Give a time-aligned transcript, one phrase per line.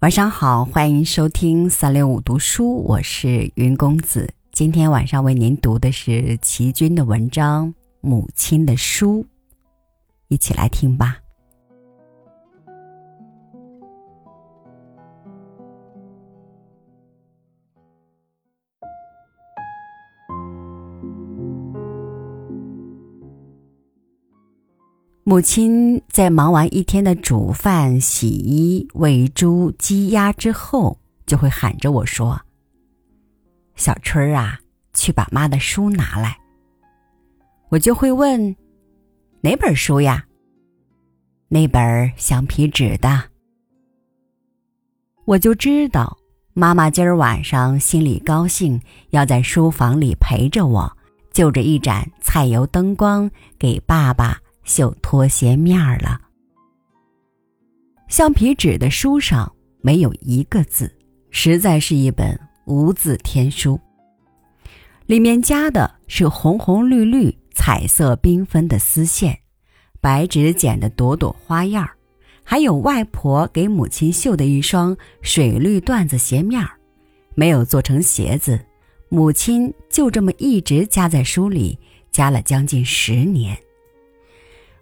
[0.00, 4.30] 晚上好，欢迎收听三六五读书，我是云公子。
[4.52, 7.68] 今天晚上为您读的是齐君的文章
[8.02, 9.22] 《母亲的书》，
[10.28, 11.16] 一起来听吧。
[25.28, 32.40] 母亲在忙完一天的煮饭、洗衣、喂猪、鸡鸭之后，就会喊着我说
[33.74, 34.60] ：“小春儿啊，
[34.92, 36.38] 去把妈的书拿来。”
[37.70, 38.54] 我就会问
[39.42, 40.24] ：“哪本书呀
[41.50, 43.24] ？”“那本橡皮纸的。”
[45.26, 46.16] 我就知道
[46.54, 48.80] 妈妈今儿晚上心里高兴，
[49.10, 50.96] 要在书房里陪着我，
[51.32, 54.38] 就着一盏菜油灯光给爸爸。
[54.66, 56.20] 绣拖鞋面儿了。
[58.08, 60.94] 橡皮纸的书上没有一个字，
[61.30, 63.80] 实在是一本无字天书。
[65.06, 69.38] 里面夹的是红红绿绿、彩色缤纷的丝线，
[70.00, 71.90] 白纸剪的朵朵花样儿，
[72.42, 76.70] 还有外婆给母亲绣的一双水绿缎子鞋面儿，
[77.34, 78.60] 没有做成鞋子，
[79.08, 81.78] 母亲就这么一直夹在书里，
[82.10, 83.56] 夹了将近十年。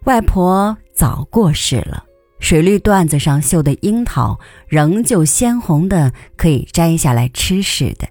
[0.05, 2.05] 外婆早过世了，
[2.39, 8.07] 水绿缎子上绣的樱桃仍旧鲜红的，可以摘下来吃似的。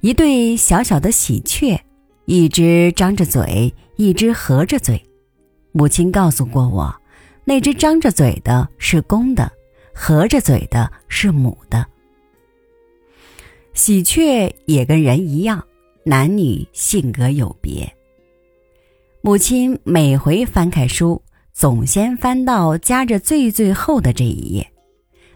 [0.00, 1.78] 一对小小的喜鹊，
[2.24, 4.98] 一只张着嘴，一只合着嘴。
[5.72, 6.94] 母亲告诉过我，
[7.44, 9.52] 那只张着嘴的是公的，
[9.94, 11.86] 合着嘴的是母的。
[13.74, 15.62] 喜鹊也跟人一样，
[16.02, 17.92] 男女性格有别。
[19.26, 21.20] 母亲每回翻开书，
[21.52, 24.70] 总先翻到夹着最最后的这一页，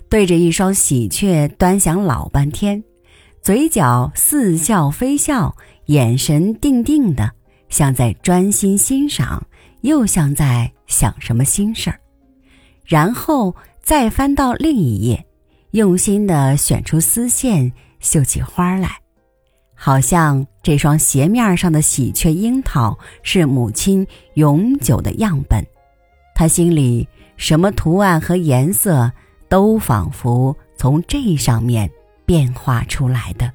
[0.09, 2.85] 对着一双喜鹊端详老半天，
[3.43, 5.57] 嘴角似笑非笑，
[5.87, 7.33] 眼神定定的，
[7.69, 9.45] 像在专心欣赏，
[9.81, 11.99] 又像在想什么心事儿。
[12.85, 15.27] 然后再翻到另一页，
[15.73, 19.01] 用心的选出丝线，绣起花来。
[19.83, 25.65] 好像这双鞋面上的喜鹊樱桃是母亲永久的样本，
[26.35, 27.09] 他心里
[27.39, 29.11] 什么图案和颜色
[29.49, 31.91] 都仿佛从这上面
[32.27, 33.51] 变化出来的。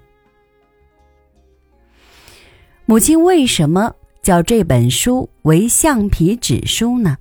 [2.87, 3.93] 母亲为什么
[4.23, 7.17] 叫这本书为橡皮纸书呢？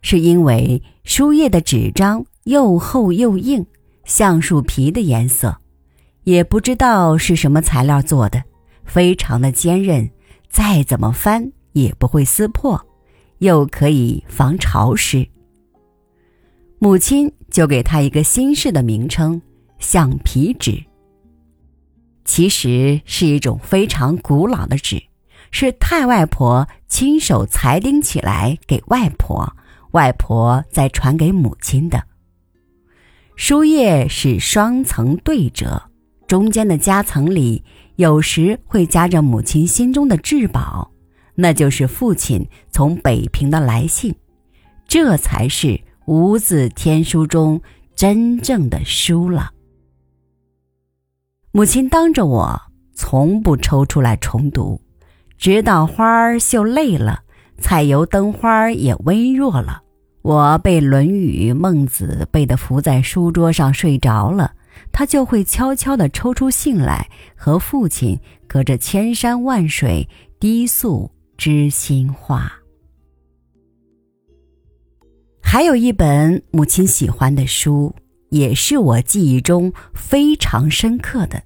[0.00, 3.66] 是因为书页的纸张又厚又硬，
[4.06, 5.54] 橡树皮的颜色。
[6.24, 8.42] 也不知道是什么材料做的，
[8.84, 10.08] 非常的坚韧，
[10.48, 12.80] 再怎么翻也不会撕破，
[13.38, 15.26] 又可以防潮湿。
[16.78, 19.40] 母亲就给他一个新式的名称——
[19.78, 20.82] 橡皮纸。
[22.24, 25.02] 其实是一种非常古老的纸，
[25.50, 29.56] 是太外婆亲手裁钉起来给外婆，
[29.90, 32.02] 外婆再传给母亲的。
[33.34, 35.82] 书页是双层对折。
[36.26, 37.62] 中间的夹层里，
[37.96, 40.90] 有时会夹着母亲心中的至宝，
[41.34, 44.14] 那就是父亲从北平的来信，
[44.86, 47.60] 这才是无字天书中
[47.94, 49.50] 真正的书了。
[51.52, 52.62] 母亲当着我，
[52.94, 54.80] 从不抽出来重读，
[55.36, 57.20] 直到花儿绣累了，
[57.58, 59.82] 彩油灯花也微弱了，
[60.22, 64.52] 我背《论语》《孟子》背得伏在书桌上睡着了。
[64.92, 70.06] 他就会悄悄地抽出信来，和父亲隔着千山万水
[70.38, 72.52] 低诉知心话。
[75.40, 77.94] 还有一本母亲喜欢的书，
[78.28, 81.42] 也是我记忆中非常深刻的，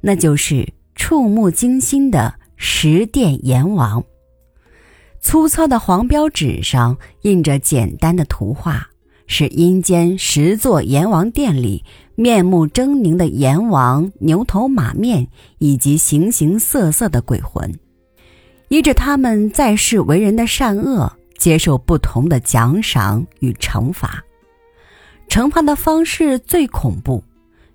[0.00, 4.00] 那就是触目惊心的《十殿阎王》。
[5.20, 8.88] 粗糙的黄标纸上印着简单的图画。
[9.28, 11.84] 是阴间十座阎王殿里
[12.16, 15.28] 面目狰狞的阎王、牛头马面
[15.58, 17.78] 以及形形色色的鬼魂，
[18.68, 24.24] 依着他们在世为人的善恶，接受不同的奖赏与惩罚。
[25.28, 27.22] 惩罚的方式最恐怖，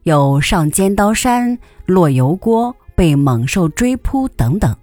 [0.04, 4.76] 有上尖刀山、落油锅、被猛兽追扑等等，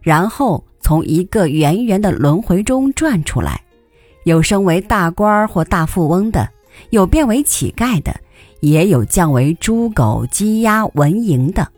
[0.00, 3.60] 然后从一个圆圆的轮回中转出来。
[4.24, 6.48] 有升为大官或大富翁的，
[6.88, 8.18] 有变为乞丐的，
[8.64, 11.70] 也有降为猪狗鸡鸭蚊蝇的。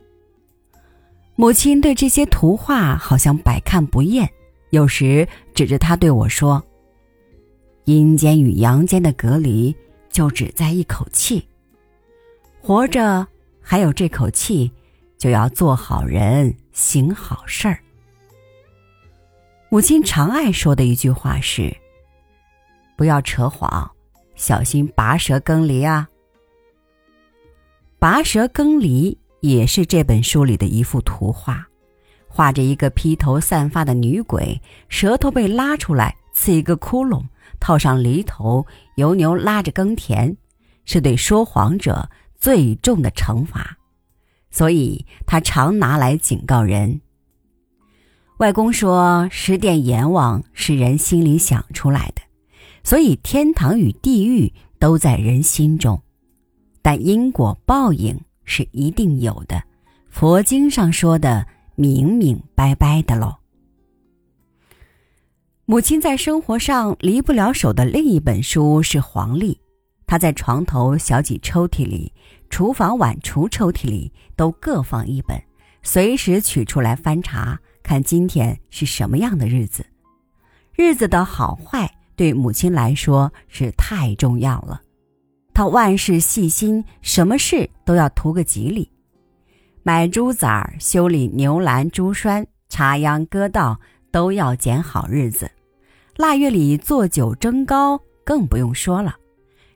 [1.34, 4.30] 母亲对这些图画好像百看不厌，
[4.70, 6.64] 有时指着他对我说
[7.86, 9.74] ：“阴间与阳间的隔离
[10.10, 11.44] 就只在一口气，
[12.62, 13.26] 活着
[13.60, 14.70] 还有这口气，
[15.18, 17.80] 就要做好人，行好事儿。
[19.70, 21.76] 母亲常爱说的一句话是
[22.96, 23.90] ：“不要扯谎，
[24.36, 26.08] 小心拔舌更离啊。”
[27.98, 31.66] 拔舌耕犁也是这本书里的一幅图画，
[32.28, 37.25] 画着一个披头散发的女鬼，舌头被拉出来，刺一个窟窿，
[37.58, 38.66] 套上犁头，
[38.96, 40.37] 由牛拉着耕田，
[40.84, 43.78] 是对说谎者最重的惩罚，
[44.50, 47.00] 所以他常拿来警告人。
[48.38, 52.20] 外公说，十殿阎王是人心里想出来的，
[52.84, 56.02] 所以天堂与地狱都在人心中。
[56.86, 59.60] 但因果报应是一定有的，
[60.08, 61.44] 佛经上说的
[61.74, 63.38] 明明白白的喽。
[65.64, 69.60] 母亲在生活上离不了手的另一本书是黄历，
[70.06, 72.12] 她在床头小几抽屉里、
[72.50, 75.36] 厨房碗橱抽屉里都各放一本，
[75.82, 79.84] 随时取出来翻查，看今天是什么样的日子。
[80.76, 84.82] 日子的好坏对母亲来说是太重要了。
[85.56, 88.87] 他万事细心，什么事都要图个吉利。
[89.82, 93.81] 买猪崽儿、修理牛栏、猪栓、插秧、割稻，
[94.11, 95.50] 都要拣好日子。
[96.17, 99.17] 腊月里做酒蒸糕，更不用说了。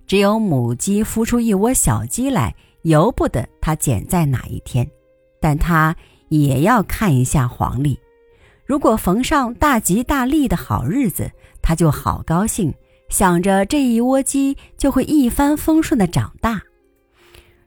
[0.06, 4.87] 只有母鸡孵出一窝小鸡来，由不得它拣在哪一天。
[5.41, 5.97] 但他
[6.29, 7.99] 也要看一下黄历，
[8.67, 11.32] 如果逢上大吉大利的好日子，
[11.62, 12.71] 他就好高兴。
[13.10, 16.62] 想着这一窝鸡就会一帆风顺的长大，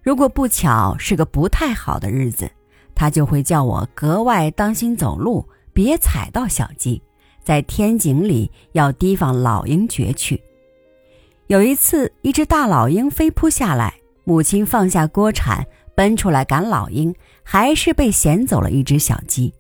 [0.01, 2.49] 如果不巧是个不太好的日子，
[2.95, 6.99] 他就会叫我格外当心走路，别踩到小鸡。
[7.43, 10.41] 在天井里要提防老鹰攫去。
[11.47, 13.93] 有一次，一只大老鹰飞扑下来，
[14.23, 17.13] 母亲放下锅铲，奔出来赶老鹰，
[17.43, 19.53] 还是被衔走了一只小鸡。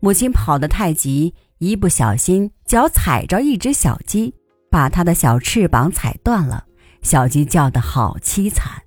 [0.00, 4.34] 母亲跑得太急，一不小心脚踩着一只小鸡。
[4.76, 6.66] 把它的小翅膀踩断了，
[7.00, 8.82] 小鸡叫得好凄惨。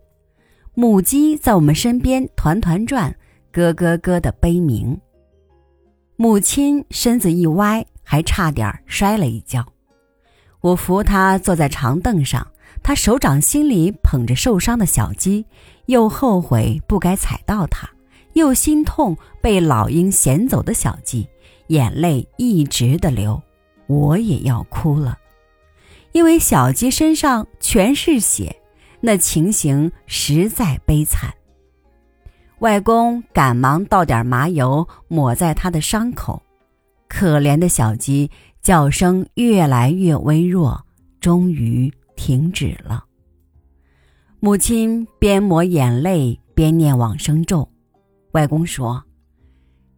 [0.76, 3.16] 母鸡在我们身边团团转，
[3.52, 4.96] 咯咯咯的悲鸣。
[6.16, 9.66] 母亲身子一歪，还差点摔了一跤。
[10.62, 12.46] 我扶她坐在长凳上，
[12.84, 15.44] 她手掌心里捧着受伤的小鸡，
[15.88, 17.90] 又后悔不该踩到它，
[18.34, 21.28] 又心痛被老鹰衔走的小鸡，
[21.70, 23.42] 眼泪一直的流。
[23.88, 25.18] 我也要哭了。
[26.12, 28.56] 因为小鸡身上全是血，
[29.02, 31.34] 那情形实在悲惨。
[32.60, 36.42] 外公赶忙倒点麻油抹在他的伤口，
[37.08, 38.30] 可怜的小鸡
[38.62, 40.86] 叫声越来越微弱，
[41.22, 43.06] 终于停止了。
[44.42, 47.70] 母亲边抹眼泪边念往生咒。
[48.34, 49.04] 外公说：“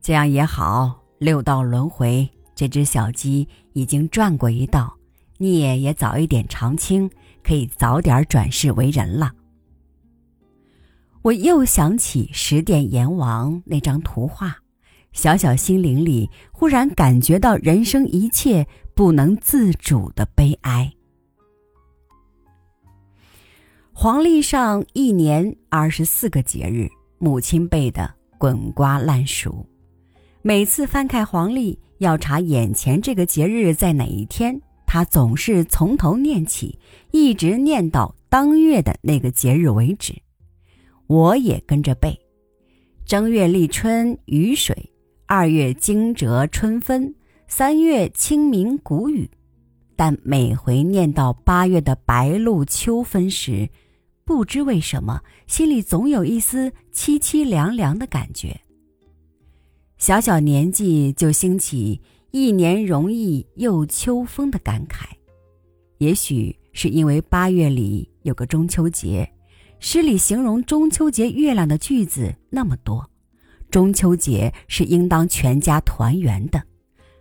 [0.02, 4.96] 这样也好，六道轮回，这只小鸡已经转过一道。”
[5.42, 7.10] 孽也早一点偿清，
[7.44, 9.34] 可以早点转世为人了。
[11.24, 14.56] 我又想起十殿阎王那张图画，
[15.12, 18.66] 小小心灵里忽然感觉到人生一切
[18.96, 20.94] 不能自主的悲哀。
[23.92, 29.66] 黄历上一年二十四个节日，母亲背的滚瓜烂熟，
[30.42, 34.60] 每次翻开黄历要查眼前这个节日在哪一天。
[34.94, 36.78] 他总是从头念起，
[37.12, 40.14] 一直念到当月的那个节日为止。
[41.08, 42.20] 我也跟着背：
[43.06, 44.92] 正月立春雨水，
[45.28, 47.16] 二月惊蛰春分，
[47.48, 49.32] 三月清明谷雨。
[49.96, 53.70] 但每回念到八月的白露秋分时，
[54.26, 58.60] 不知为什么，心里总有一丝凄凄凉凉的感觉。
[59.98, 62.02] 小小年纪就兴起。
[62.32, 65.06] 一年容易又秋风的感慨，
[65.98, 69.30] 也许是因为八月里有个中秋节，
[69.80, 73.06] 诗里形容中秋节月亮的句子那么多。
[73.70, 76.62] 中秋节是应当全家团圆的，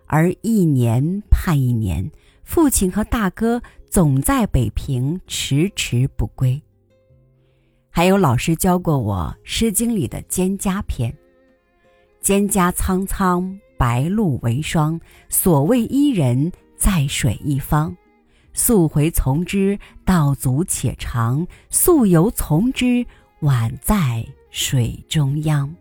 [0.06, 2.08] 而一年盼一年，
[2.44, 6.60] 父亲和大哥总在北平迟迟不归。
[7.88, 11.12] 还有老师教过我《诗经》里的《蒹葭》篇
[12.22, 17.96] ：“蒹葭苍苍。”白露为霜，所谓伊人，在水一方。
[18.52, 23.06] 溯洄从之，道阻且长；溯游从之，
[23.40, 25.74] 宛在水中央。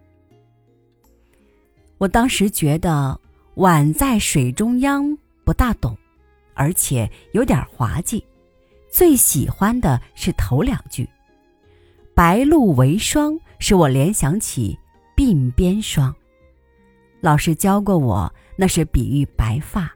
[1.98, 3.20] 我当时觉得
[3.58, 5.98] “宛在水中央”不大懂，
[6.54, 8.24] 而且有点滑稽。
[8.90, 11.06] 最喜欢的是头两句
[12.16, 14.80] ：“白露为霜，使我联想起
[15.18, 16.16] 鬓边霜。
[17.22, 19.92] 老师教过我，那是比喻白发。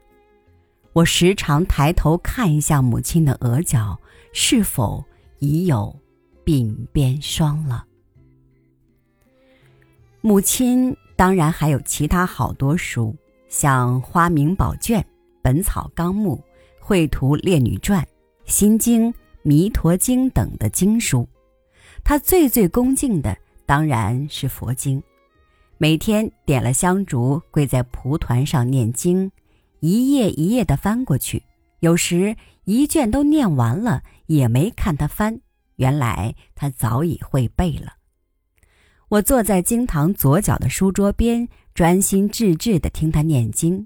[0.91, 3.97] 我时常抬头看一下母亲的额角，
[4.33, 5.03] 是否
[5.39, 5.95] 已有
[6.45, 7.85] 鬓边霜了？
[10.21, 13.15] 母亲当然还有其他好多书，
[13.47, 15.01] 像《花名宝卷》
[15.41, 16.35] 《本草纲目》
[16.85, 18.01] 《绘图列女传》
[18.45, 19.11] 《心经》
[19.41, 21.27] 《弥陀经》等的经书。
[22.03, 25.01] 他最最恭敬的当然是佛经，
[25.77, 29.29] 每天点了香烛，跪在蒲团上念经。
[29.79, 31.43] 一页一页的翻过去，
[31.81, 35.41] 有时一卷都念完了，也没看他翻。
[35.75, 37.93] 原来他早已会背了。
[39.09, 43.85] 我坐在经堂左脚的书桌边，专心致志地听他念经，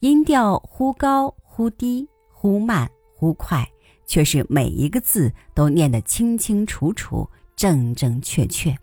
[0.00, 3.68] 音调忽高忽低，忽慢忽快，
[4.06, 8.74] 却是每一个字都念得清清楚楚、正正确确。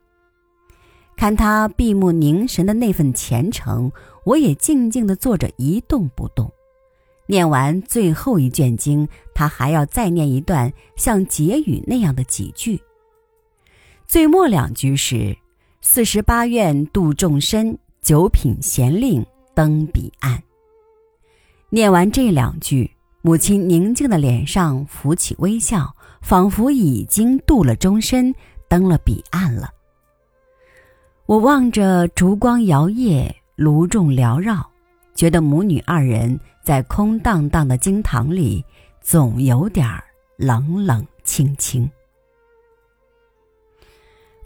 [1.21, 3.91] 看他闭目凝神的那份虔诚。
[4.23, 6.51] 我也静静地坐着一动不动，
[7.27, 12.81] 念完最后一卷经，他还要再念一段像结语那样的几句。
[14.07, 15.37] 最末两句是
[15.79, 19.23] “四十八愿度众生，九品贤令
[19.53, 20.41] 登彼岸”。
[21.69, 22.89] 念完这两句，
[23.21, 28.33] 母亲宁静的脸上浮起微笑，仿佛已经度了终身，
[28.67, 29.69] 登了彼岸了。
[31.31, 33.31] 我望着烛光摇曳。
[33.55, 34.69] 炉众缭绕，
[35.15, 38.65] 觉得母女二人在空荡荡的经堂里，
[38.99, 39.87] 总有点
[40.35, 41.85] 冷冷清清。《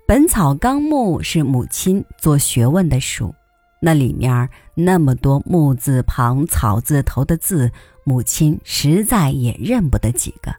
[0.06, 3.34] 本草纲目》是母亲做学问的书，
[3.82, 7.72] 那里面那么多木字旁、草字头的字，
[8.04, 10.54] 母亲实在也认不得几个，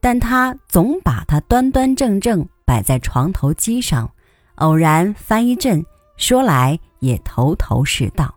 [0.00, 4.08] 但她总把它端端正正摆在床头机上，
[4.56, 5.84] 偶然翻一阵，
[6.16, 6.78] 说来。
[7.00, 8.34] 也头头是道，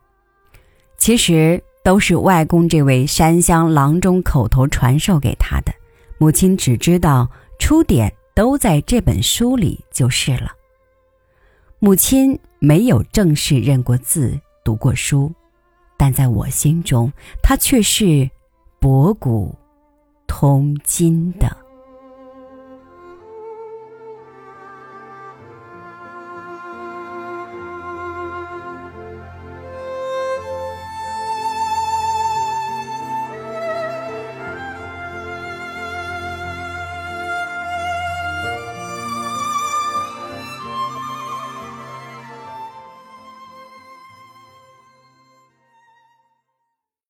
[0.97, 5.73] 其实都是外公这位山乡郎中口头传授给他的。
[6.17, 10.51] 母亲只知道出典都在这本书里就是了。
[11.79, 15.33] 母亲没有正式认过字、读过书，
[15.97, 17.11] 但在我心中，
[17.41, 18.29] 她却是
[18.77, 19.55] 博古
[20.27, 21.57] 通今的。